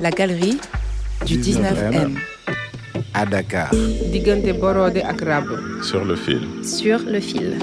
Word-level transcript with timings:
La 0.00 0.10
galerie 0.10 0.58
du 1.24 1.38
19M. 1.38 2.16
À 3.14 3.24
Dakar. 3.24 3.70
diggante 4.12 4.52
Borode 4.60 4.98
ak 4.98 5.20
Rab. 5.22 5.46
Sur 5.82 6.04
le 6.04 6.16
fil. 6.16 6.42
Sur 6.62 7.00
le 7.00 7.20
fil. 7.20 7.58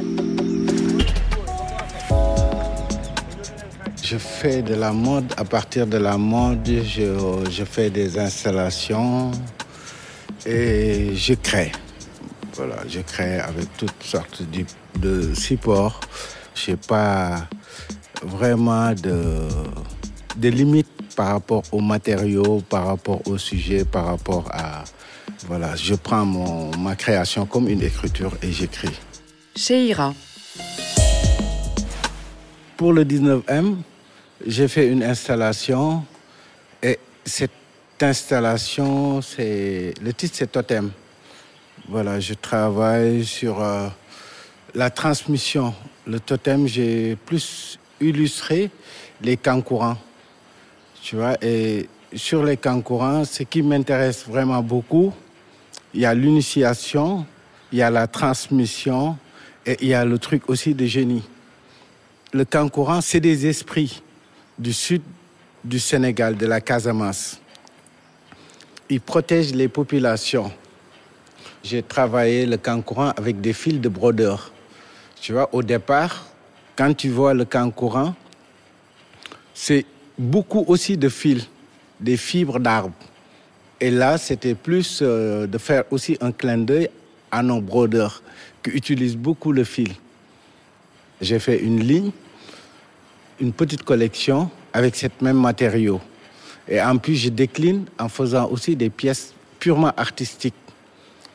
Je 4.04 4.18
fais 4.18 4.62
de 4.62 4.74
la 4.76 4.92
mode. 4.92 5.32
À 5.38 5.46
partir 5.46 5.86
de 5.88 5.98
la 5.98 6.18
mode, 6.18 6.68
je, 6.68 7.14
je 7.50 7.64
fais 7.64 7.90
des 7.90 8.18
installations 8.18 9.32
et 10.46 11.12
je 11.16 11.34
crée. 11.36 11.72
Voilà, 12.56 12.78
je 12.88 13.00
crée 13.02 13.40
avec 13.40 13.66
toutes 13.78 14.04
sortes 14.04 14.44
de, 14.52 14.66
de 15.00 15.34
supports. 15.34 16.00
Je 16.56 16.72
n'ai 16.72 16.78
pas 16.78 17.48
vraiment 18.24 18.92
de, 18.94 19.48
de 20.36 20.50
limites 20.50 20.88
par 21.16 21.28
rapport 21.28 21.64
aux 21.72 21.82
matériaux, 21.82 22.62
par 22.70 22.88
rapport 22.88 23.22
au 23.28 23.38
sujet, 23.38 23.86
par 23.86 24.06
rapport 24.06 24.50
à... 24.52 24.84
Voilà, 25.48 25.76
je 25.76 25.96
prends 25.96 26.26
mon, 26.26 26.76
ma 26.78 26.96
création 26.96 27.46
comme 27.46 27.68
une 27.68 27.82
écriture 27.82 28.32
et 28.42 28.52
j'écris. 28.52 29.00
Sheira. 29.56 30.14
Pour 32.78 32.94
le 32.94 33.04
19M, 33.04 33.78
j'ai 34.46 34.68
fait 34.68 34.88
une 34.88 35.04
installation 35.04 36.04
et 36.82 37.00
cette 37.24 37.52
installation, 38.02 39.22
c'est 39.22 39.94
le 40.02 40.14
titre 40.14 40.36
c'est 40.38 40.52
Totem. 40.52 40.92
Voilà, 41.90 42.20
je 42.20 42.34
travaille 42.34 43.26
sur 43.26 43.62
euh, 43.62 43.90
la 44.74 44.90
transmission. 44.90 45.74
Le 46.08 46.20
totem, 46.20 46.66
j'ai 46.66 47.18
plus 47.26 47.78
illustré 48.00 48.72
les 49.22 49.36
camps 49.36 49.62
courants. 49.62 49.98
Tu 51.04 51.18
vois, 51.18 51.36
et 51.42 51.90
sur 52.16 52.46
les 52.46 52.56
camps 52.56 52.80
courants, 52.80 53.26
ce 53.26 53.44
qui 53.44 53.62
m'intéresse 53.62 54.26
vraiment 54.26 54.64
beaucoup, 54.64 55.14
il 55.94 56.00
y 56.00 56.06
a 56.06 56.14
l'initiation, 56.14 57.26
il 57.74 57.80
y 57.80 57.82
a 57.82 57.90
la 57.90 58.08
transmission 58.08 59.18
et 59.66 59.76
il 59.82 59.90
y 59.90 59.94
a 59.94 60.06
le 60.06 60.18
truc 60.18 60.50
aussi 60.50 60.74
de 60.74 60.86
génie. 60.86 61.24
Le 62.32 62.46
camp 62.46 62.70
courant, 62.70 63.02
c'est 63.02 63.20
des 63.20 63.46
esprits 63.48 64.02
du 64.58 64.72
sud 64.72 65.02
du 65.62 65.78
Sénégal, 65.78 66.38
de 66.38 66.46
la 66.46 66.62
Casamance. 66.62 67.42
Ils 68.90 69.02
protègent 69.02 69.54
les 69.54 69.68
populations. 69.68 70.54
J'ai 71.66 71.84
travaillé 71.84 72.46
le 72.46 72.56
camp 72.56 72.82
courant 72.82 73.12
avec 73.18 73.42
des 73.42 73.52
fils 73.52 73.82
de 73.82 73.90
brodeur. 73.90 74.54
Tu 75.20 75.34
vois, 75.34 75.50
au 75.52 75.64
départ, 75.64 76.28
quand 76.78 76.94
tu 76.96 77.10
vois 77.10 77.34
le 77.34 77.44
camp 77.44 77.70
courant, 77.72 78.16
c'est 79.54 79.86
beaucoup 80.18 80.64
aussi 80.68 80.98
de 80.98 81.10
fils, 81.10 81.48
des 82.00 82.18
fibres 82.18 82.60
d'arbres. 82.60 82.94
Et 83.80 83.92
là, 83.92 84.18
c'était 84.18 84.56
plus 84.56 85.00
euh, 85.02 85.48
de 85.48 85.58
faire 85.58 85.84
aussi 85.92 86.18
un 86.22 86.32
clin 86.32 86.58
d'œil 86.58 86.90
à 87.32 87.44
nos 87.44 87.60
brodeurs 87.60 88.22
qui 88.62 88.72
utilisent 88.72 89.18
beaucoup 89.18 89.52
le 89.52 89.64
fil. 89.64 89.94
J'ai 91.20 91.40
fait 91.40 91.60
une 91.60 91.80
ligne, 91.80 92.12
une 93.40 93.52
petite 93.52 93.84
collection 93.84 94.50
avec 94.72 94.96
ce 94.96 95.08
même 95.22 95.40
matériau. 95.40 96.00
Et 96.68 96.82
en 96.82 96.98
plus, 96.98 97.16
je 97.16 97.30
décline 97.30 97.86
en 98.00 98.08
faisant 98.08 98.50
aussi 98.50 98.76
des 98.76 98.90
pièces 98.90 99.34
purement 99.60 99.92
artistiques. 99.98 100.54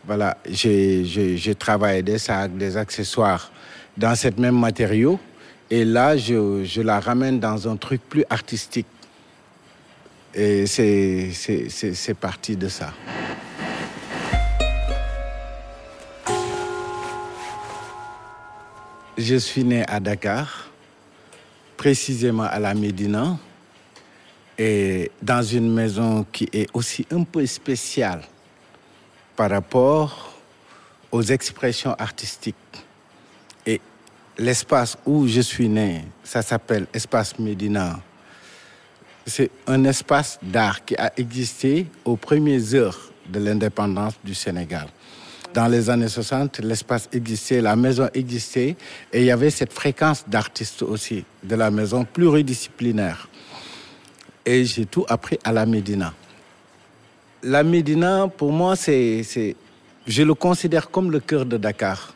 Voilà, 0.06 0.38
j'ai 0.48 1.54
travaillé 1.58 2.02
des 2.02 2.18
sacs, 2.18 2.56
des 2.56 2.76
accessoires 2.76 3.52
dans 3.96 4.14
ce 4.14 4.28
même 4.38 4.58
matériau. 4.58 5.18
Et 5.70 5.84
là, 5.84 6.16
je, 6.16 6.80
la 6.80 6.98
ramène 6.98 7.40
dans 7.40 7.68
un 7.68 7.76
truc 7.76 8.00
plus 8.08 8.24
artistique. 8.30 8.86
Et 10.34 10.66
c'est 10.66 11.30
c'est 11.32 12.14
parti 12.14 12.56
de 12.56 12.68
ça. 12.68 12.92
Je 19.18 19.34
suis 19.34 19.64
né 19.64 19.84
à 19.88 20.00
Dakar, 20.00 20.70
précisément 21.76 22.44
à 22.44 22.58
la 22.60 22.72
Médina, 22.72 23.36
et 24.56 25.10
dans 25.20 25.42
une 25.42 25.72
maison 25.72 26.24
qui 26.32 26.48
est 26.52 26.68
aussi 26.72 27.06
un 27.10 27.24
peu 27.24 27.44
spéciale 27.46 28.22
par 29.36 29.50
rapport 29.50 30.34
aux 31.10 31.22
expressions 31.22 31.94
artistiques. 31.94 32.56
L'espace 34.38 34.96
où 35.04 35.26
je 35.26 35.40
suis 35.40 35.68
né, 35.68 36.04
ça 36.22 36.42
s'appelle 36.42 36.86
Espace 36.94 37.38
Médina. 37.40 37.98
C'est 39.26 39.50
un 39.66 39.82
espace 39.84 40.38
d'art 40.40 40.84
qui 40.84 40.94
a 40.96 41.12
existé 41.16 41.86
aux 42.04 42.16
premières 42.16 42.74
heures 42.74 43.10
de 43.28 43.40
l'indépendance 43.40 44.14
du 44.24 44.34
Sénégal. 44.34 44.86
Dans 45.52 45.66
les 45.66 45.90
années 45.90 46.08
60, 46.08 46.60
l'espace 46.60 47.08
existait, 47.12 47.60
la 47.60 47.74
maison 47.74 48.08
existait, 48.14 48.76
et 49.12 49.20
il 49.20 49.24
y 49.24 49.30
avait 49.32 49.50
cette 49.50 49.72
fréquence 49.72 50.24
d'artistes 50.28 50.82
aussi, 50.82 51.24
de 51.42 51.56
la 51.56 51.70
maison 51.72 52.04
pluridisciplinaire. 52.04 53.28
Et 54.46 54.64
j'ai 54.64 54.86
tout 54.86 55.04
appris 55.08 55.38
à 55.42 55.50
la 55.52 55.66
Médina. 55.66 56.14
La 57.42 57.64
Médina, 57.64 58.28
pour 58.28 58.52
moi, 58.52 58.76
c'est, 58.76 59.24
je 60.06 60.22
le 60.22 60.34
considère 60.34 60.90
comme 60.90 61.10
le 61.10 61.18
cœur 61.20 61.44
de 61.44 61.56
Dakar. 61.56 62.14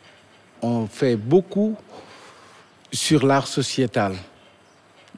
On 0.61 0.87
fait 0.87 1.17
beaucoup 1.17 1.75
sur 2.93 3.25
l'art 3.25 3.47
sociétal. 3.47 4.15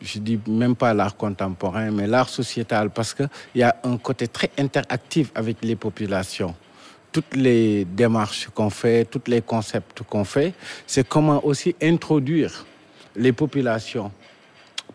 Je 0.02 0.20
dis 0.20 0.40
même 0.48 0.76
pas 0.76 0.94
l'art 0.94 1.16
contemporain, 1.16 1.92
mais 1.92 2.08
l'art 2.08 2.30
sociétal, 2.30 2.90
parce 2.90 3.14
qu'il 3.14 3.30
y 3.56 3.64
a 3.64 3.76
un 3.84 3.98
côté 3.98 4.28
très 4.28 4.50
interactif 4.58 5.32
avec 5.36 5.58
les 5.62 5.76
populations. 5.76 6.56
Toutes 7.12 7.36
les 7.36 7.86
démarches 7.86 8.50
qu'on 8.54 8.70
fait, 8.70 9.06
tous 9.06 9.22
les 9.28 9.42
concepts 9.42 10.04
qu'on 10.04 10.26
fait, 10.26 10.54
c'est 10.86 11.08
comment 11.08 11.46
aussi 11.46 11.76
introduire 11.82 12.66
les 13.16 13.32
populations. 13.32 14.12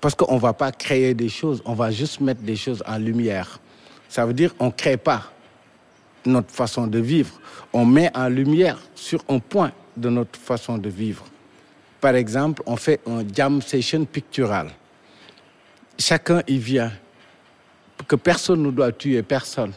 Parce 0.00 0.14
qu'on 0.14 0.34
ne 0.34 0.40
va 0.40 0.52
pas 0.52 0.72
créer 0.72 1.14
des 1.14 1.28
choses, 1.28 1.62
on 1.64 1.74
va 1.74 1.90
juste 1.90 2.20
mettre 2.20 2.42
des 2.42 2.56
choses 2.56 2.82
en 2.86 2.98
lumière. 2.98 3.58
Ça 4.08 4.26
veut 4.26 4.34
dire 4.34 4.56
qu'on 4.56 4.66
ne 4.66 4.72
crée 4.72 4.96
pas 4.96 5.30
notre 6.26 6.50
façon 6.50 6.86
de 6.86 6.98
vivre. 6.98 7.40
On 7.72 7.84
met 7.86 8.10
en 8.14 8.28
lumière 8.28 8.78
sur 8.94 9.22
un 9.28 9.38
point 9.38 9.72
de 9.96 10.10
notre 10.10 10.38
façon 10.38 10.76
de 10.76 10.88
vivre. 10.90 11.24
Par 12.00 12.14
exemple, 12.14 12.62
on 12.66 12.76
fait 12.76 13.00
un 13.06 13.22
jam 13.32 13.60
session 13.60 14.04
pictural. 14.04 14.70
Chacun 15.98 16.42
y 16.48 16.58
vient. 16.58 16.92
Que 18.08 18.16
personne 18.16 18.62
ne 18.62 18.70
doit 18.70 18.92
tuer 18.92 19.22
personne. 19.22 19.72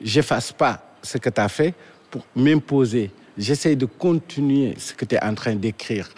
J'efface 0.00 0.52
pas 0.52 0.82
ce 1.02 1.18
que 1.18 1.30
tu 1.30 1.40
as 1.40 1.48
fait 1.48 1.74
pour 2.10 2.26
m'imposer. 2.34 3.10
J'essaie 3.38 3.76
de 3.76 3.86
continuer 3.86 4.74
ce 4.76 4.92
que 4.92 5.04
tu 5.04 5.14
es 5.14 5.22
en 5.22 5.34
train 5.34 5.54
d'écrire. 5.54 6.08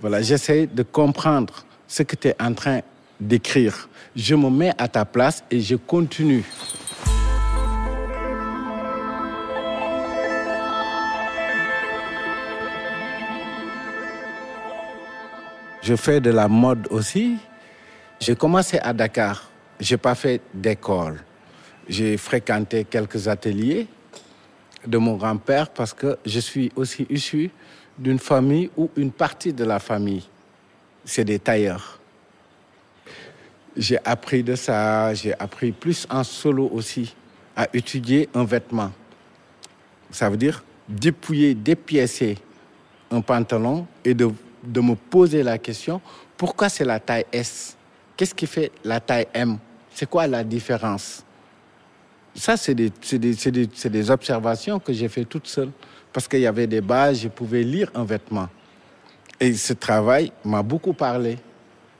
Voilà, 0.00 0.20
j'essaie 0.20 0.66
de 0.66 0.82
comprendre 0.82 1.64
ce 1.86 2.02
que 2.02 2.16
tu 2.16 2.28
es 2.28 2.36
en 2.40 2.52
train 2.52 2.80
d'écrire. 3.20 3.88
Je 4.16 4.34
me 4.34 4.50
mets 4.50 4.72
à 4.76 4.88
ta 4.88 5.04
place 5.04 5.44
et 5.50 5.60
je 5.60 5.76
continue. 5.76 6.44
Je 15.82 15.96
fais 15.96 16.20
de 16.20 16.30
la 16.30 16.46
mode 16.46 16.88
aussi. 16.90 17.38
J'ai 18.20 18.36
commencé 18.36 18.78
à 18.78 18.92
Dakar. 18.92 19.50
Je 19.80 19.94
n'ai 19.94 19.98
pas 19.98 20.14
fait 20.14 20.42
d'école. 20.52 21.22
J'ai 21.88 22.16
fréquenté 22.18 22.84
quelques 22.84 23.28
ateliers 23.28 23.86
de 24.86 24.98
mon 24.98 25.16
grand-père 25.16 25.70
parce 25.70 25.94
que 25.94 26.18
je 26.26 26.38
suis 26.38 26.70
aussi 26.76 27.06
issu 27.08 27.50
d'une 27.98 28.18
famille 28.18 28.70
où 28.76 28.90
une 28.96 29.10
partie 29.10 29.52
de 29.52 29.64
la 29.64 29.78
famille, 29.78 30.26
c'est 31.04 31.24
des 31.24 31.38
tailleurs. 31.38 31.98
J'ai 33.76 33.98
appris 34.04 34.42
de 34.42 34.54
ça, 34.54 35.14
j'ai 35.14 35.32
appris 35.38 35.72
plus 35.72 36.06
en 36.10 36.24
solo 36.24 36.68
aussi, 36.72 37.14
à 37.56 37.68
étudier 37.72 38.28
un 38.34 38.44
vêtement. 38.44 38.90
Ça 40.10 40.28
veut 40.28 40.36
dire 40.36 40.62
dépouiller, 40.88 41.54
dépiécer 41.54 42.36
un 43.10 43.20
pantalon 43.20 43.86
et 44.04 44.12
de, 44.14 44.30
de 44.62 44.80
me 44.80 44.94
poser 44.94 45.42
la 45.42 45.58
question, 45.58 46.00
pourquoi 46.36 46.68
c'est 46.68 46.84
la 46.84 47.00
taille 47.00 47.26
S? 47.32 47.76
Qu'est-ce 48.16 48.34
qui 48.34 48.46
fait 48.46 48.70
la 48.84 49.00
taille 49.00 49.26
M? 49.34 49.58
C'est 49.94 50.08
quoi 50.08 50.26
la 50.26 50.44
différence? 50.44 51.24
Ça, 52.34 52.56
c'est 52.56 52.74
des, 52.74 52.90
des, 53.12 53.34
des, 53.34 53.66
des, 53.66 54.10
observations 54.10 54.78
que 54.78 54.92
j'ai 54.92 55.08
fait 55.08 55.24
toute 55.24 55.46
seule. 55.46 55.70
Parce 56.12 56.28
qu'il 56.28 56.40
y 56.40 56.46
avait 56.46 56.66
des 56.66 56.80
bases, 56.80 57.22
je 57.22 57.28
pouvais 57.28 57.62
lire 57.62 57.90
un 57.94 58.04
vêtement. 58.04 58.48
Et 59.38 59.54
ce 59.54 59.72
travail 59.72 60.32
m'a 60.44 60.62
beaucoup 60.62 60.92
parlé. 60.92 61.38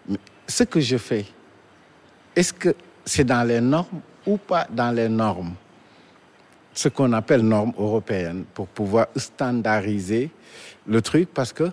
Mais 0.09 0.19
ce 0.47 0.65
que 0.65 0.81
je 0.81 0.97
fais, 0.97 1.25
est-ce 2.35 2.53
que 2.53 2.75
c'est 3.05 3.25
dans 3.25 3.47
les 3.47 3.61
normes 3.61 4.01
ou 4.27 4.37
pas 4.37 4.67
dans 4.71 4.91
les 4.91 5.09
normes? 5.09 5.55
Ce 6.73 6.89
qu'on 6.89 7.13
appelle 7.13 7.43
normes 7.43 7.73
européennes 7.77 8.45
pour 8.55 8.69
pouvoir 8.69 9.09
standardiser 9.17 10.31
le 10.87 11.03
truc 11.03 11.29
parce 11.35 11.53
que 11.53 11.71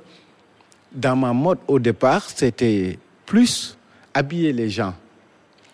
dans 0.91 1.15
ma 1.15 1.33
mode 1.33 1.59
au 1.67 1.79
départ, 1.79 2.23
c'était 2.29 2.97
plus 3.25 3.77
habiller 4.13 4.53
les 4.53 4.69
gens 4.69 4.93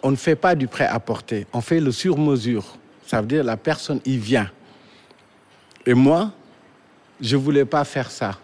on 0.03 0.11
ne 0.11 0.17
fait 0.17 0.35
pas 0.35 0.53
du 0.53 0.67
prêt-à-porter, 0.67 1.47
on 1.53 1.61
fait 1.61 1.79
le 1.79 1.91
sur-mesure. 1.91 2.77
Ça 3.07 3.21
veut 3.21 3.27
dire 3.27 3.43
la 3.43 3.57
personne 3.57 4.01
y 4.05 4.17
vient. 4.17 4.49
Et 5.85 5.93
moi, 5.93 6.31
je 7.21 7.37
ne 7.37 7.41
voulais 7.41 7.65
pas 7.65 7.85
faire 7.85 8.11
ça. 8.11 8.37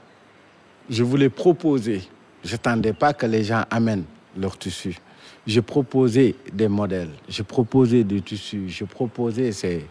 Je 0.90 1.04
voulais 1.04 1.30
proposer. 1.30 2.02
Je 2.44 2.54
n'attendais 2.54 2.94
pas 2.94 3.14
que 3.14 3.26
les 3.26 3.44
gens 3.44 3.66
amènent 3.70 4.06
leur 4.38 4.58
tissu. 4.58 4.98
Je 5.46 5.60
proposais 5.60 6.36
des 6.54 6.68
modèles, 6.68 7.10
je 7.28 7.44
proposais 7.44 8.04
du 8.04 8.22
tissu, 8.22 8.70
je 8.70 8.84
proposais, 8.84 9.52
c'est, 9.52 9.86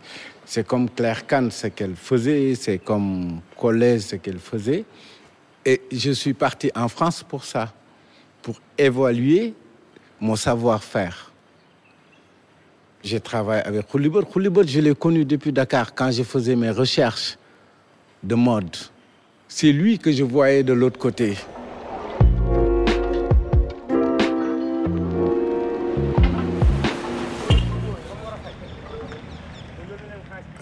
c'est 0.45 0.67
comme 0.67 0.89
Claire 0.89 1.27
Kahn 1.27 1.51
ce 1.51 1.67
qu'elle 1.67 1.97
faisait, 1.97 2.55
c'est 2.55 2.79
comme 2.79 3.41
Collège 3.57 4.03
ce 4.03 4.17
qu'elle 4.17 4.39
faisait. 4.39 4.85
Et 5.65 5.83
je 5.93 6.13
suis 6.13 6.35
parti 6.35 6.71
en 6.75 6.89
France 6.89 7.23
pour 7.23 7.45
ça, 7.45 7.73
pour 8.43 8.61
évaluer 8.77 9.55
mon 10.21 10.37
savoir-faire. 10.37 11.33
J'ai 13.03 13.21
travaillé 13.21 13.63
avec 13.63 13.87
Khoulibot. 13.87 14.23
Khoulibot, 14.25 14.67
je 14.67 14.81
l'ai 14.81 14.95
connu 14.95 15.25
depuis 15.25 15.53
Dakar 15.53 15.95
quand 15.95 16.11
je 16.11 16.23
faisais 16.23 16.57
mes 16.57 16.71
recherches 16.71 17.39
de 18.23 18.35
mode. 18.35 18.77
C'est 19.47 19.73
lui 19.73 19.99
que 19.99 20.11
je 20.11 20.25
voyais 20.25 20.63
de 20.63 20.73
l'autre 20.73 20.99
côté. 20.99 21.37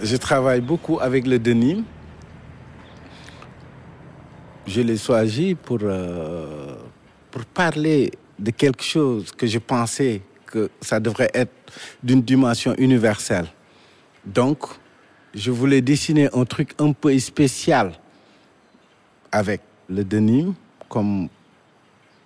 Je 0.03 0.17
travaille 0.17 0.61
beaucoup 0.61 1.01
avec 1.01 1.27
le 1.27 1.39
denim. 1.39 1.83
Je 4.77 4.83
l'ai 4.83 4.99
choisi 4.99 5.55
pour, 5.55 5.79
euh, 5.85 6.77
pour 7.31 7.47
parler 7.47 8.13
de 8.39 8.51
quelque 8.51 8.83
chose 8.83 9.33
que 9.33 9.47
je 9.47 9.59
pensais 9.59 10.21
que 10.45 10.69
ça 10.83 11.01
devrait 11.01 11.31
être 11.33 11.73
d'une 12.03 12.21
dimension 12.21 12.75
universelle. 12.77 13.47
Donc, 14.23 14.67
je 15.35 15.51
voulais 15.51 15.81
dessiner 15.81 16.29
un 16.35 16.45
truc 16.45 16.75
un 16.79 16.93
peu 16.93 17.19
spécial 17.19 17.95
avec 19.33 19.63
le 19.89 20.05
denim 20.05 20.53
comme 20.91 21.31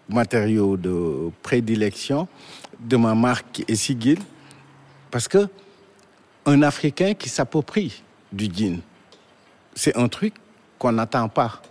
matériau 0.08 0.76
de 0.76 1.30
prédilection 1.42 2.26
de 2.80 2.96
ma 2.96 3.14
marque 3.14 3.62
Essigil. 3.68 4.18
Parce 5.12 5.28
que 5.28 5.46
un 6.46 6.62
Africain 6.62 7.14
qui 7.14 7.28
s'approprie 7.28 8.02
du 8.32 8.48
jean, 8.52 8.80
c'est 9.72 9.96
un 9.96 10.08
truc 10.08 10.34
qu'on 10.80 10.90
n'attend 10.90 11.28
pas. 11.28 11.62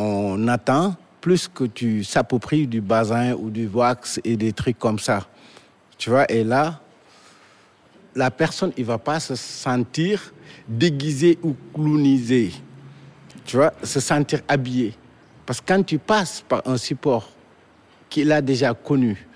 On 0.00 0.46
attend 0.46 0.94
plus 1.20 1.48
que 1.48 1.64
tu 1.64 2.04
s'appropries 2.04 2.68
du 2.68 2.80
bazin 2.80 3.32
ou 3.32 3.50
du 3.50 3.66
wax 3.66 4.20
et 4.22 4.36
des 4.36 4.52
trucs 4.52 4.78
comme 4.78 5.00
ça. 5.00 5.26
Tu 5.98 6.08
vois, 6.08 6.30
et 6.30 6.44
là, 6.44 6.80
la 8.14 8.30
personne, 8.30 8.70
il 8.76 8.84
va 8.84 8.98
pas 8.98 9.18
se 9.18 9.34
sentir 9.34 10.32
déguisé 10.68 11.36
ou 11.42 11.56
clownisé. 11.74 12.52
Tu 13.44 13.56
vois, 13.56 13.72
se 13.82 13.98
sentir 13.98 14.40
habillé. 14.46 14.94
Parce 15.44 15.60
que 15.60 15.66
quand 15.66 15.82
tu 15.82 15.98
passes 15.98 16.44
par 16.48 16.62
un 16.64 16.76
support 16.76 17.28
qu'il 18.08 18.30
a 18.30 18.40
déjà 18.40 18.74
connu, 18.74 19.26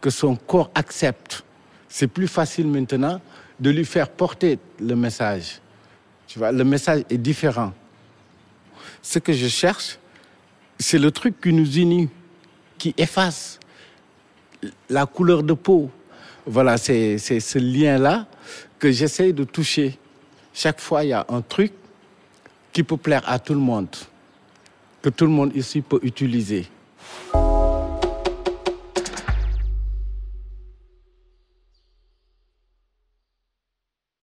que 0.00 0.10
son 0.10 0.34
corps 0.34 0.72
accepte, 0.74 1.44
c'est 1.88 2.08
plus 2.08 2.26
facile 2.26 2.66
maintenant 2.66 3.20
de 3.60 3.70
lui 3.70 3.84
faire 3.84 4.08
porter 4.08 4.58
le 4.80 4.96
message. 4.96 5.60
Tu 6.26 6.40
vois, 6.40 6.50
le 6.50 6.64
message 6.64 7.04
est 7.08 7.18
différent. 7.18 7.72
Ce 9.02 9.20
que 9.20 9.32
je 9.32 9.46
cherche, 9.46 9.99
c'est 10.80 10.98
le 10.98 11.10
truc 11.10 11.40
qui 11.40 11.52
nous 11.52 11.76
unit, 11.76 12.08
qui 12.78 12.94
efface 12.96 13.60
la 14.88 15.06
couleur 15.06 15.42
de 15.42 15.52
peau. 15.52 15.90
Voilà, 16.46 16.78
c'est 16.78 17.18
ce 17.18 17.58
lien-là 17.58 18.26
que 18.78 18.90
j'essaye 18.90 19.32
de 19.34 19.44
toucher. 19.44 19.98
Chaque 20.54 20.80
fois, 20.80 21.04
il 21.04 21.10
y 21.10 21.12
a 21.12 21.24
un 21.28 21.42
truc 21.42 21.72
qui 22.72 22.82
peut 22.82 22.96
plaire 22.96 23.22
à 23.26 23.38
tout 23.38 23.52
le 23.52 23.60
monde, 23.60 23.94
que 25.02 25.10
tout 25.10 25.26
le 25.26 25.30
monde 25.30 25.52
ici 25.54 25.82
peut 25.82 26.00
utiliser. 26.02 26.66